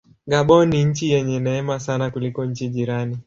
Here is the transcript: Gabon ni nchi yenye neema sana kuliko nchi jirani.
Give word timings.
Gabon 0.27 0.69
ni 0.69 0.83
nchi 0.85 1.09
yenye 1.09 1.39
neema 1.39 1.79
sana 1.79 2.11
kuliko 2.11 2.45
nchi 2.45 2.69
jirani. 2.69 3.17